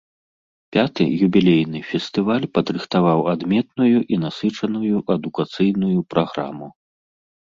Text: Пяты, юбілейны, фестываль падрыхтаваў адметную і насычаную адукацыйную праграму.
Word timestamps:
Пяты, 0.75 1.03
юбілейны, 1.25 1.79
фестываль 1.89 2.47
падрыхтаваў 2.57 3.19
адметную 3.35 3.93
і 4.17 4.19
насычаную 4.25 4.93
адукацыйную 5.17 5.95
праграму. 6.15 6.67